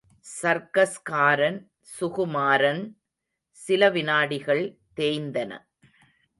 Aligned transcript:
சர்க்கஸ்காரன்... 0.41 1.59
சுகுமாரன்! 1.99 2.81
சில 3.57 3.89
வினாடிகள் 3.89 4.63
தேய்ந்தன. 4.95 5.51